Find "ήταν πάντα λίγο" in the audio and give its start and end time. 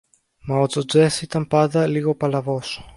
1.21-2.15